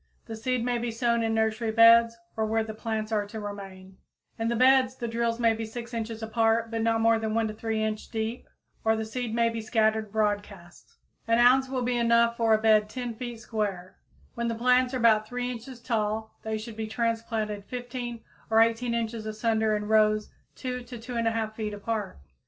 The 0.25 0.35
seed 0.35 0.65
may 0.65 0.79
be 0.79 0.89
sown 0.89 1.21
in 1.21 1.35
nursery 1.35 1.69
beds 1.71 2.17
or 2.35 2.47
where 2.47 2.63
the 2.63 2.73
plants 2.73 3.11
are 3.11 3.27
to 3.27 3.39
remain. 3.39 3.97
In 4.39 4.47
the 4.47 4.55
beds, 4.55 4.95
the 4.95 5.07
drills 5.07 5.39
may 5.39 5.53
be 5.53 5.63
6 5.63 5.93
inches 5.93 6.23
apart, 6.23 6.71
and 6.73 6.83
not 6.83 7.01
more 7.01 7.19
than 7.19 7.35
1 7.35 7.53
3 7.53 7.83
inch 7.83 8.09
deep, 8.09 8.47
or 8.83 8.95
the 8.95 9.05
seed 9.05 9.35
may 9.35 9.47
be 9.49 9.61
scattered 9.61 10.11
broadcast. 10.11 10.95
An 11.27 11.37
ounce 11.37 11.69
will 11.69 11.83
be 11.83 11.97
enough 11.99 12.35
for 12.35 12.51
a 12.55 12.57
bed 12.57 12.89
10 12.89 13.13
feet 13.13 13.41
square. 13.41 13.99
When 14.33 14.47
the 14.47 14.55
plants 14.55 14.95
are 14.95 14.97
about 14.97 15.27
3 15.27 15.51
inches 15.51 15.79
tall 15.79 16.33
they 16.41 16.57
should 16.57 16.75
be 16.75 16.87
transplanted 16.87 17.63
15 17.65 18.21
or 18.49 18.59
18 18.59 18.95
inches 18.95 19.27
asunder 19.27 19.75
in 19.75 19.87
rows 19.87 20.31
2 20.55 20.81
to 20.81 20.97
2 20.97 21.13
1/2 21.13 21.53
feet 21.53 21.75
apart. 21.75 22.17